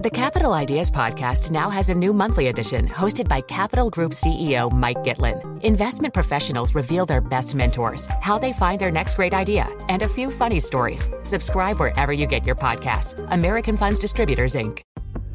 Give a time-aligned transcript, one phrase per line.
[0.00, 4.70] The Capital Ideas Podcast now has a new monthly edition hosted by Capital Group CEO
[4.70, 5.60] Mike Gitlin.
[5.64, 10.08] Investment professionals reveal their best mentors, how they find their next great idea, and a
[10.08, 11.10] few funny stories.
[11.24, 13.18] Subscribe wherever you get your podcasts.
[13.32, 14.82] American Funds Distributors, Inc.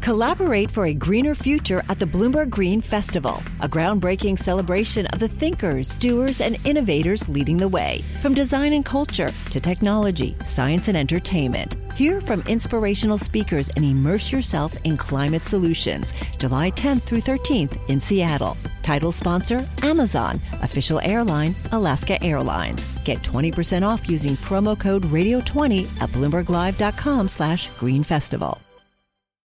[0.00, 5.26] Collaborate for a greener future at the Bloomberg Green Festival, a groundbreaking celebration of the
[5.26, 8.02] thinkers, doers, and innovators leading the way.
[8.22, 11.76] From design and culture to technology, science, and entertainment.
[11.94, 16.12] Hear from inspirational speakers and immerse yourself in climate solutions.
[16.38, 18.56] July 10th through 13th in Seattle.
[18.82, 20.40] Title sponsor Amazon.
[20.62, 22.98] Official airline Alaska Airlines.
[23.04, 28.60] Get 20% off using promo code Radio20 at BloombergLive.com slash Green Festival.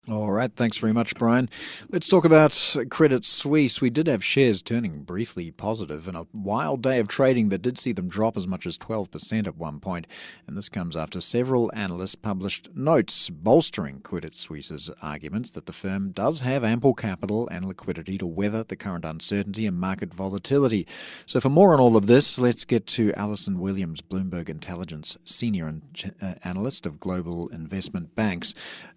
[0.07, 1.49] All right, thanks very much, Bryan.
[1.89, 3.81] Let's talk about Credit Suisse.
[3.81, 7.79] We did have shares turning briefly positive in a wild day of trading that did
[7.79, 10.05] see them drop as much as 12% at one point.
[10.45, 16.11] And this comes after several analysts published notes bolstering Credit Suisse's arguments that the firm
[16.11, 20.85] does have ample capital and liquidity to weather the current uncertainty and market volatility.
[21.25, 25.81] So, for more on all of this, let's get to Alison Williams, Bloomberg Intelligence Senior
[26.21, 28.53] uh, Analyst of Global Investment Banks.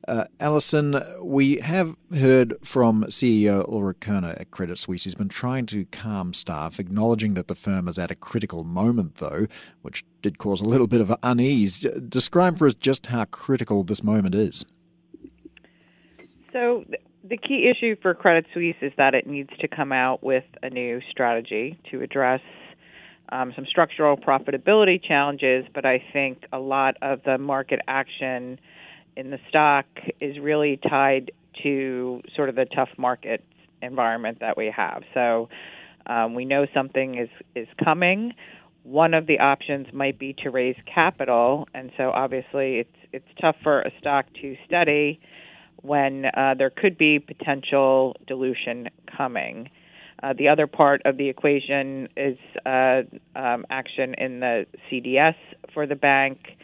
[0.06, 5.04] Uh, Alison, we have heard from CEO Ulrich Körner at Credit Suisse.
[5.04, 9.16] He's been trying to calm staff, acknowledging that the firm is at a critical moment,
[9.16, 9.46] though,
[9.82, 11.80] which did cause a little bit of unease.
[12.08, 14.64] Describe for us just how critical this moment is.
[16.52, 16.84] So,
[17.24, 20.70] the key issue for Credit Suisse is that it needs to come out with a
[20.70, 22.40] new strategy to address
[23.30, 28.58] um, some structural profitability challenges, but I think a lot of the market action
[29.18, 29.86] in the stock
[30.20, 31.32] is really tied
[31.64, 33.44] to sort of the tough market
[33.82, 35.02] environment that we have.
[35.12, 35.48] So
[36.06, 38.32] um, we know something is is coming.
[38.84, 43.56] One of the options might be to raise capital, and so obviously it's it's tough
[43.60, 45.20] for a stock to study
[45.82, 49.68] when uh, there could be potential dilution coming.
[50.22, 53.02] Uh, the other part of the equation is uh,
[53.36, 55.36] um, action in the CDS
[55.74, 56.56] for the bank.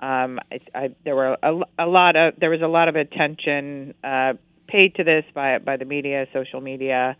[0.00, 3.94] Um, I, I, there were a, a, lot of there was a lot of attention
[4.04, 4.34] uh,
[4.66, 7.16] paid to this by by the media, social media,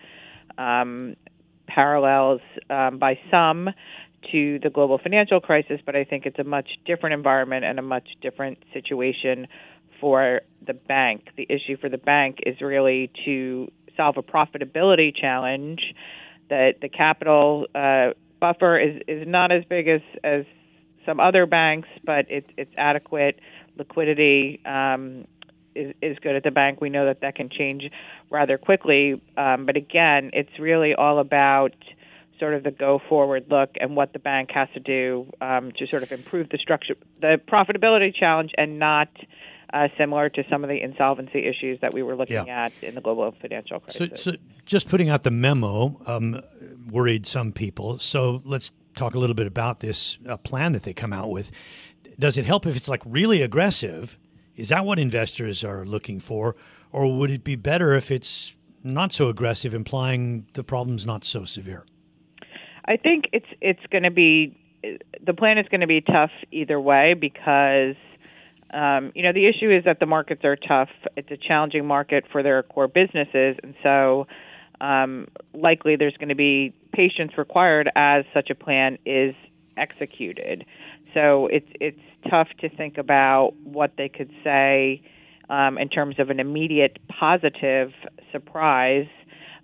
[0.57, 1.17] um,
[1.67, 2.41] parallels
[2.71, 3.71] um, by some
[4.33, 7.83] to the global financial crisis, but I think it's a much different environment and a
[7.83, 9.47] much different situation
[10.01, 11.29] for the bank.
[11.37, 15.81] The issue for the bank is really to solve a profitability challenge.
[16.51, 18.11] That the capital uh,
[18.41, 20.45] buffer is is not as big as as
[21.09, 23.41] some other banks, but it's it's adequate.
[23.79, 25.27] Liquidity um,
[25.75, 26.81] is is good at the bank.
[26.81, 27.91] We know that that can change
[28.31, 31.75] rather quickly, um, but again, it's really all about
[32.39, 35.87] sort of the go forward look and what the bank has to do um, to
[35.87, 39.09] sort of improve the structure, the profitability challenge, and not.
[39.71, 42.65] Uh, similar to some of the insolvency issues that we were looking yeah.
[42.65, 44.23] at in the global financial crisis.
[44.23, 46.43] So, so just putting out the memo um,
[46.91, 47.99] worried some people.
[47.99, 51.51] So let's talk a little bit about this uh, plan that they come out with.
[52.19, 54.19] Does it help if it's like really aggressive?
[54.57, 56.57] Is that what investors are looking for?
[56.91, 61.45] Or would it be better if it's not so aggressive, implying the problem's not so
[61.45, 61.85] severe?
[62.87, 64.57] I think it's it's going to be
[65.25, 67.97] the plan is going to be tough either way because
[68.73, 70.89] um, you know the issue is that the markets are tough.
[71.17, 74.27] It's a challenging market for their core businesses, and so
[74.81, 79.33] um, likely there's going to be patience required as such a plan is
[79.77, 80.65] executed.
[81.15, 85.01] So it's it's tough to think about what they could say
[85.49, 87.93] um, in terms of an immediate positive
[88.33, 89.07] surprise.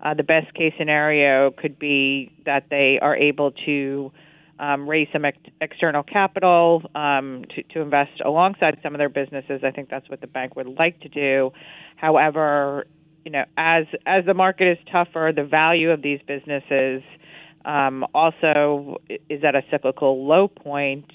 [0.01, 4.11] Uh, the best case scenario could be that they are able to
[4.59, 9.61] um, raise some ex- external capital um, to, to invest alongside some of their businesses.
[9.61, 11.51] I think that's what the bank would like to do.
[11.97, 12.87] However,
[13.25, 17.01] you know, as as the market is tougher, the value of these businesses
[17.65, 18.97] um, also
[19.29, 21.11] is at a cyclical low point,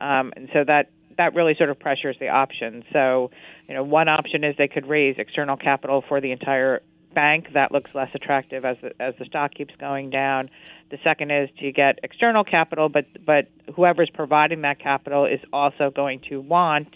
[0.00, 2.84] um, and so that that really sort of pressures the options.
[2.92, 3.30] So,
[3.68, 6.80] you know, one option is they could raise external capital for the entire
[7.14, 7.48] bank.
[7.52, 10.48] That looks less attractive as the, as the stock keeps going down.
[10.90, 15.90] The second is to get external capital, but but whoever's providing that capital is also
[15.94, 16.94] going to want,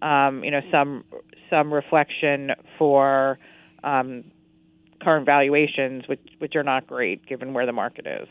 [0.00, 1.04] um, you know, some
[1.50, 3.38] some reflection for
[3.82, 4.24] um,
[5.02, 8.28] current valuations, which which are not great given where the market is.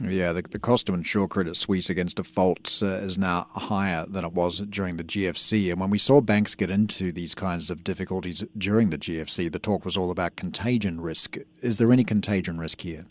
[0.00, 4.24] Yeah, the, the cost to insure Credit Suisse against default uh, is now higher than
[4.24, 5.70] it was during the GFC.
[5.70, 9.58] And when we saw banks get into these kinds of difficulties during the GFC, the
[9.58, 11.36] talk was all about contagion risk.
[11.60, 13.04] Is there any contagion risk here?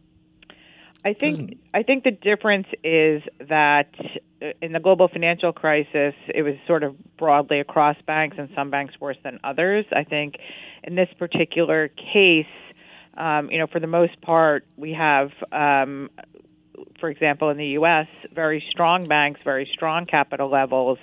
[1.03, 3.89] I think I think the difference is that
[4.41, 8.69] uh, in the global financial crisis, it was sort of broadly across banks, and some
[8.69, 9.85] banks worse than others.
[9.95, 10.35] I think
[10.83, 12.45] in this particular case,
[13.17, 16.09] um, you know, for the most part, we have, um,
[16.99, 20.97] for example, in the U.S., very strong banks, very strong capital levels,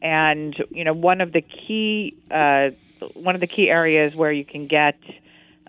[0.00, 2.70] and you know, one of the key uh,
[3.14, 4.96] one of the key areas where you can get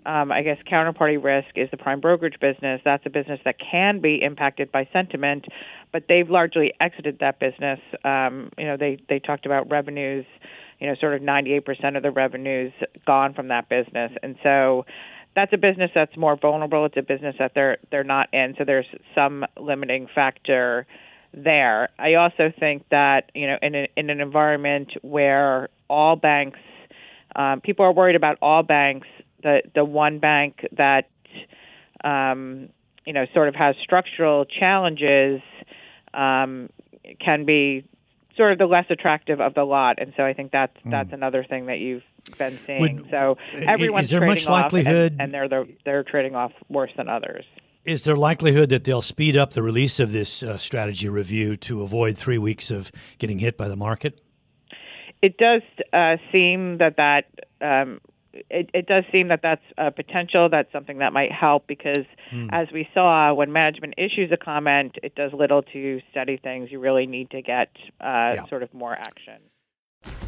[0.06, 2.80] um, I guess counterparty risk is the prime brokerage business.
[2.84, 5.46] That's a business that can be impacted by sentiment,
[5.92, 7.80] but they've largely exited that business.
[8.04, 10.26] Um, you know, they they talked about revenues,
[10.78, 12.72] you know, sort of 98% of the revenues
[13.06, 14.84] gone from that business, and so
[15.34, 16.84] that's a business that's more vulnerable.
[16.86, 20.86] It's a business that they're they're not in, so there's some limiting factor
[21.32, 21.88] there.
[21.98, 26.60] I also think that you know in a, in an environment where all banks
[27.36, 29.08] um, people are worried about all banks
[29.42, 31.08] the the one bank that
[32.04, 32.68] um,
[33.04, 35.40] you know sort of has structural challenges
[36.12, 36.70] um,
[37.20, 37.84] can be
[38.36, 40.90] sort of the less attractive of the lot, and so I think that's mm.
[40.90, 42.02] that's another thing that you've
[42.38, 42.80] been seeing.
[42.80, 46.52] Would, so everyone's is there trading much likelihood, and, and, they're the, they're trading off
[46.68, 47.44] worse than others.
[47.84, 51.82] Is there likelihood that they'll speed up the release of this uh, strategy review to
[51.82, 54.20] avoid three weeks of getting hit by the market?
[55.20, 57.24] It does uh, seem that that
[57.60, 58.00] um,
[58.50, 60.48] it, it does seem that that's a potential.
[60.50, 62.48] That's something that might help because, mm.
[62.52, 66.70] as we saw, when management issues a comment, it does little to steady things.
[66.70, 67.68] You really need to get
[68.00, 68.46] uh, yeah.
[68.48, 69.40] sort of more action.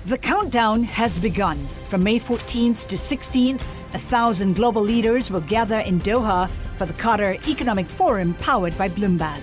[0.06, 1.58] The countdown has begun.
[1.88, 3.62] From May 14th to 16th,
[3.92, 6.48] a thousand global leaders will gather in Doha
[6.78, 9.42] for the Qatar Economic Forum powered by Bloomberg.